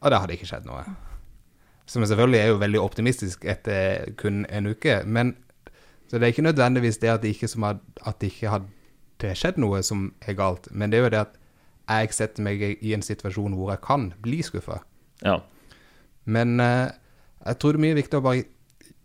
Og 0.00 0.10
det 0.14 0.22
hadde 0.22 0.36
ikke 0.38 0.48
skjedd 0.48 0.66
noe. 0.70 0.86
Som 1.90 2.06
selvfølgelig 2.06 2.38
er 2.40 2.52
jo 2.52 2.60
veldig 2.62 2.80
optimistisk 2.86 3.44
etter 3.50 4.14
kun 4.18 4.44
en 4.48 4.70
uke. 4.70 5.00
Men 5.04 5.34
så 6.10 6.18
det 6.18 6.26
er 6.26 6.32
ikke 6.34 6.42
nødvendigvis 6.42 6.98
det 6.98 7.08
at 7.12 7.22
det 7.22 7.36
ikke, 7.36 7.48
som 7.48 7.62
had, 7.62 7.82
at 8.06 8.16
det 8.20 8.32
ikke 8.32 8.50
hadde 8.50 9.34
skjedd 9.38 9.60
noe 9.62 9.78
som 9.86 10.08
er 10.26 10.34
galt. 10.34 10.66
Men 10.74 10.90
det 10.90 10.98
er 10.98 11.04
jo 11.04 11.10
det 11.14 11.20
at 11.20 11.36
jeg 11.90 12.14
setter 12.16 12.42
meg 12.42 12.64
i 12.66 12.94
en 12.96 13.04
situasjon 13.04 13.54
hvor 13.54 13.70
jeg 13.70 13.82
kan 13.84 14.08
bli 14.22 14.40
skuffa. 14.42 14.80
Ja. 15.22 15.36
Men 16.26 16.58
eh, 16.60 16.90
jeg 17.46 17.58
tror 17.58 17.76
det 17.76 17.80
er 17.80 17.84
mye 17.86 17.98
viktig 18.00 18.18
å 18.18 18.24
bare 18.26 18.48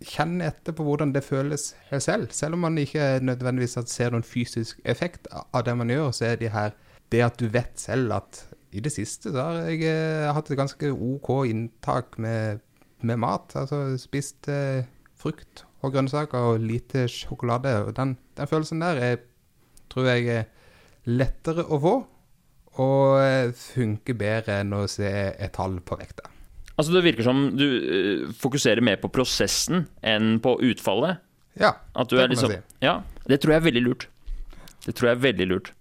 kjenne 0.05 0.49
etter 0.49 0.73
på 0.75 0.85
hvordan 0.87 1.13
det 1.13 1.23
føles 1.25 1.73
selv. 1.93 2.33
Selv 2.33 2.57
om 2.57 2.65
man 2.65 2.81
ikke 2.81 3.19
nødvendigvis 3.21 3.77
ser 3.91 4.13
noen 4.13 4.25
fysisk 4.25 4.81
effekt 4.83 5.29
av 5.31 5.63
det 5.67 5.77
man 5.77 5.93
gjør, 5.93 6.09
så 6.11 6.31
er 6.31 6.41
det 6.41 6.51
her 6.55 6.73
det 7.13 7.21
at 7.21 7.37
du 7.37 7.47
vet 7.53 7.77
selv 7.79 8.17
at 8.17 8.41
i 8.75 8.81
det 8.83 8.91
siste 8.91 9.29
så 9.31 9.45
har 9.45 9.69
jeg 9.69 9.85
eh, 9.87 10.33
hatt 10.33 10.49
et 10.49 10.57
ganske 10.57 10.89
OK 10.89 11.29
inntak 11.47 12.17
med, 12.17 12.65
med 13.05 13.21
mat. 13.21 13.53
Altså 13.61 13.85
spist 14.01 14.49
eh, 14.49 14.89
frukt 15.21 15.67
og 15.85 15.93
grønnsaker 15.95 16.51
og 16.51 16.65
lite 16.65 17.05
sjokolade. 17.11 17.71
Og 17.85 17.95
den, 17.97 18.15
den 18.37 18.49
følelsen 18.49 18.83
der 18.83 19.01
er, 19.01 19.17
tror 19.91 20.09
jeg 20.09 20.27
er 20.33 20.47
lettere 21.05 21.65
å 21.65 21.79
få, 21.81 21.95
og 22.81 23.19
eh, 23.21 23.53
funker 23.55 24.17
bedre 24.19 24.59
enn 24.63 24.73
å 24.75 24.85
se 24.91 25.07
et 25.07 25.53
tall 25.55 25.77
på 25.85 25.97
vekta. 25.99 26.27
Altså 26.75 26.91
Det 26.91 27.05
virker 27.05 27.23
som 27.23 27.45
du 27.55 27.63
øh, 27.63 28.25
fokuserer 28.35 28.83
mer 28.83 28.99
på 28.99 29.11
prosessen 29.13 29.85
enn 30.03 30.41
på 30.43 30.57
utfallet. 30.71 31.21
Ja, 31.55 31.71
At 31.95 32.11
du 32.11 32.17
det 32.17 32.25
kan 32.25 32.33
liksom, 32.33 32.51
man 32.51 32.59
si. 32.59 32.83
Ja, 32.83 32.97
det 33.31 33.39
tror 33.41 33.55
jeg 33.55 33.61
er 33.61 33.67
veldig 33.69 33.83
lurt. 33.85 34.07
Det 34.83 34.95
tror 34.97 35.09
jeg 35.09 35.15
er 35.15 35.23
veldig 35.23 35.47
lurt. 35.53 35.71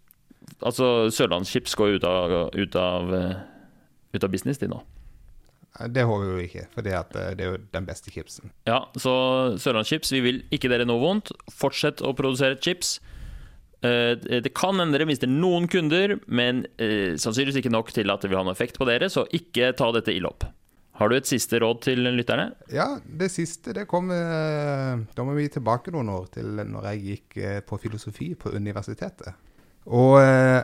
Altså, 0.63 1.11
Sørlandschips 1.11 1.75
går 1.77 1.97
ut 1.99 2.07
av, 2.07 2.35
ut 2.55 2.77
av, 2.79 3.11
øh, 3.11 3.35
ut 4.15 4.25
av 4.25 4.31
business, 4.31 4.61
de 4.63 4.71
nå. 4.71 4.79
Nei, 5.81 5.89
Det 5.91 6.05
håper 6.07 6.37
vi 6.39 6.45
ikke, 6.49 6.67
for 6.75 6.87
det 6.87 6.95
er 6.95 7.45
jo 7.49 7.57
den 7.75 7.87
beste 7.89 8.13
chipsen. 8.15 8.53
Ja, 8.69 8.85
så 8.97 9.15
Sørlandschips, 9.59 10.13
vi 10.15 10.21
vil 10.25 10.43
ikke 10.55 10.71
dere 10.71 10.87
noe 10.87 11.03
vondt. 11.03 11.33
Fortsett 11.51 12.03
å 12.07 12.13
produsere 12.15 12.61
chips. 12.63 13.01
Eh, 13.83 14.15
Det 14.17 14.55
kan 14.55 14.79
hende 14.81 14.95
dere 14.97 15.09
mister 15.09 15.27
noen 15.29 15.67
kunder, 15.69 16.19
men 16.27 16.65
eh, 16.79 17.17
sannsynligvis 17.19 17.59
ikke 17.63 17.73
nok 17.75 17.91
til 17.93 18.11
at 18.11 18.23
det 18.23 18.31
vil 18.31 18.39
ha 18.39 18.45
noen 18.47 18.55
effekt 18.55 18.79
på 18.79 18.87
dere, 18.89 19.11
så 19.11 19.27
ikke 19.35 19.73
ta 19.77 19.91
dette 19.93 20.15
ille 20.15 20.31
opp. 20.31 20.47
Har 20.95 21.11
du 21.11 21.17
et 21.17 21.27
siste 21.27 21.59
råd 21.59 21.81
til 21.83 22.05
lytterne? 22.15 22.53
Ja, 22.71 23.01
det 23.05 23.33
siste, 23.35 23.73
det 23.75 23.89
kom 23.91 24.13
eh, 24.15 24.95
Da 25.17 25.25
må 25.27 25.35
vi 25.35 25.49
tilbake 25.51 25.91
noen 25.91 26.13
år 26.15 26.29
til 26.37 26.53
når 26.71 26.87
jeg 26.93 27.03
gikk 27.09 27.37
eh, 27.43 27.59
på 27.67 27.81
filosofi 27.83 28.31
på 28.39 28.53
universitetet. 28.55 29.35
Og 29.91 30.21
eh, 30.23 30.63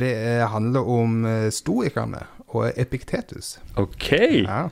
det 0.00 0.14
handler 0.52 0.90
om 0.90 1.24
eh, 1.28 1.48
stoikerne 1.54 2.24
og 2.48 2.72
Epiktetus. 2.76 3.56
Ok. 3.80 4.10
Ja. 4.44 4.68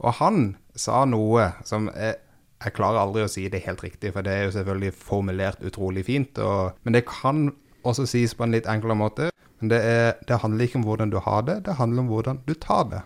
Og 0.00 0.16
han 0.20 0.54
sa 0.78 1.04
noe 1.08 1.50
som 1.66 1.90
jeg, 1.92 2.16
jeg 2.60 2.74
klarer 2.76 3.02
aldri 3.02 3.24
å 3.24 3.30
si 3.30 3.46
det 3.52 3.62
helt 3.66 3.82
riktig, 3.84 4.12
for 4.14 4.24
det 4.26 4.34
er 4.34 4.46
jo 4.46 4.54
selvfølgelig 4.56 4.96
formulert 4.96 5.62
utrolig 5.66 6.06
fint. 6.08 6.38
Og, 6.38 6.76
men 6.84 6.96
det 6.96 7.06
kan 7.08 7.50
også 7.88 8.06
sies 8.08 8.34
på 8.36 8.46
en 8.46 8.54
litt 8.56 8.68
enklere 8.68 8.98
måte. 8.98 9.30
Men 9.60 9.72
det, 9.72 9.80
er, 9.84 10.12
det 10.28 10.40
handler 10.40 10.66
ikke 10.66 10.80
om 10.80 10.86
hvordan 10.88 11.12
du 11.12 11.18
har 11.20 11.42
det, 11.48 11.58
det 11.66 11.76
handler 11.76 12.04
om 12.04 12.12
hvordan 12.12 12.40
du 12.46 12.54
tar 12.56 12.86
det. 12.92 13.02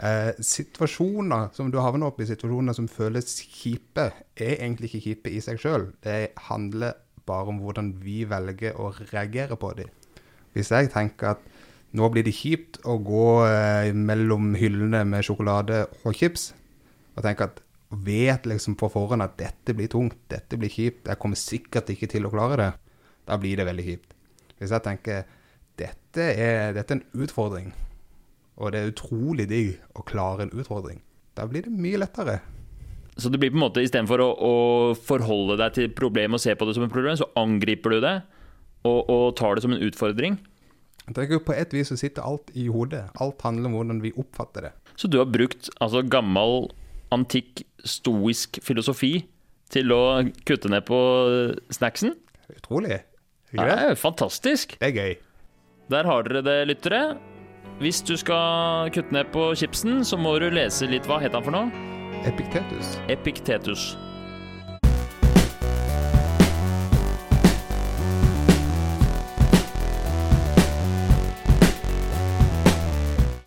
Eh, 0.00 0.32
situasjoner 0.40 1.50
som 1.54 1.70
du 1.70 1.78
havner 1.82 2.08
opp 2.08 2.20
i, 2.22 2.26
situasjoner 2.26 2.74
som 2.74 2.88
føles 2.90 3.36
kjipe, 3.44 4.08
er 4.34 4.56
egentlig 4.56 4.90
ikke 4.90 5.04
kjipe 5.04 5.32
i 5.34 5.42
seg 5.44 5.60
sjøl. 5.62 5.90
Det 6.02 6.32
handler 6.48 6.96
bare 7.28 7.52
om 7.52 7.60
hvordan 7.62 7.92
vi 8.02 8.22
velger 8.28 8.78
å 8.80 8.90
reagere 9.12 9.58
på 9.60 9.74
dem. 9.78 9.90
Hvis 10.56 10.72
jeg 10.74 10.90
tenker 10.92 11.34
at 11.34 11.42
nå 11.96 12.06
blir 12.12 12.26
det 12.26 12.34
kjipt 12.36 12.80
å 12.86 12.96
gå 13.02 13.26
eh, 13.48 13.90
mellom 13.94 14.54
hyllene 14.58 15.02
med 15.08 15.26
sjokolade 15.26 15.84
og 16.04 16.14
chips, 16.14 16.52
og 17.16 17.24
tenker 17.26 17.50
at 17.50 17.60
vet 17.90 18.46
liksom 18.46 18.76
på 18.78 18.90
forhånd 18.92 19.24
at 19.24 19.34
dette 19.40 19.74
blir 19.74 19.90
tungt, 19.90 20.18
dette 20.30 20.58
blir 20.58 20.70
kjipt, 20.70 21.08
jeg 21.10 21.18
kommer 21.18 21.38
sikkert 21.38 21.90
ikke 21.90 22.08
til 22.12 22.28
å 22.28 22.32
klare 22.32 22.60
det, 22.60 22.70
da 23.26 23.38
blir 23.40 23.58
det 23.58 23.66
veldig 23.66 23.86
kjipt. 23.86 24.14
Hvis 24.60 24.74
jeg 24.74 24.84
tenker 24.86 25.26
dette 25.80 26.26
er, 26.30 26.74
dette 26.76 26.94
er 26.94 27.00
en 27.00 27.24
utfordring, 27.24 27.72
og 28.60 28.70
det 28.70 28.80
er 28.80 28.92
utrolig 28.92 29.48
digg 29.50 29.98
å 29.98 30.06
klare 30.06 30.46
en 30.46 30.54
utfordring, 30.54 31.02
da 31.34 31.46
blir 31.50 31.66
det 31.66 31.74
mye 31.74 31.98
lettere. 32.04 32.38
Så 33.18 33.28
det 33.32 33.40
blir 33.42 33.50
på 33.50 33.58
en 33.58 33.66
måte 33.66 33.82
istedenfor 33.82 34.22
å, 34.22 34.28
å 34.30 34.54
forholde 34.94 35.58
deg 35.58 35.74
til 35.74 35.90
problemet 35.96 36.38
og 36.38 36.44
se 36.44 36.54
på 36.54 36.68
det 36.68 36.76
som 36.76 36.86
et 36.86 36.92
problem, 36.94 37.18
så 37.18 37.28
angriper 37.40 37.96
du 37.96 38.04
det 38.04 38.20
og, 38.86 39.10
og 39.10 39.36
tar 39.38 39.56
det 39.56 39.64
som 39.64 39.74
en 39.74 39.82
utfordring. 39.84 40.38
Jeg 41.06 41.16
tenker 41.16 41.42
På 41.42 41.56
et 41.56 41.72
vis 41.74 41.90
så 41.90 41.98
sitter 41.98 42.22
alt 42.26 42.52
i 42.54 42.68
hodet. 42.70 43.08
Alt 43.20 43.42
handler 43.42 43.70
om 43.70 43.78
hvordan 43.78 44.02
vi 44.04 44.12
oppfatter 44.16 44.68
det. 44.68 44.72
Så 44.96 45.08
du 45.08 45.18
har 45.18 45.30
brukt 45.30 45.70
altså 45.80 46.04
gammel, 46.06 46.68
antikk, 47.10 47.64
stoisk 47.84 48.60
filosofi 48.62 49.24
til 49.72 49.94
å 49.94 50.02
kutte 50.46 50.70
ned 50.70 50.84
på 50.86 50.98
snacksen? 51.74 52.14
Er 52.46 52.60
utrolig. 52.60 53.00
Ikke 53.50 53.66
det? 53.66 53.78
er 53.90 53.98
fantastisk. 53.98 54.76
Det 54.78 54.92
er 54.92 54.94
gøy. 54.94 55.16
Der 55.90 56.06
har 56.06 56.22
dere 56.28 56.44
det, 56.46 56.58
lyttere. 56.70 57.02
Hvis 57.80 58.02
du 58.06 58.14
skal 58.20 58.90
kutte 58.94 59.14
ned 59.16 59.32
på 59.34 59.50
chipsen, 59.56 60.04
så 60.04 60.18
må 60.20 60.36
du 60.38 60.50
lese 60.52 60.86
litt 60.90 61.08
Hva 61.08 61.18
het 61.22 61.34
han 61.34 61.46
for 61.46 61.56
noe? 61.56 61.72
Epiktetus. 62.28 62.98
Epiktetus. 63.08 63.94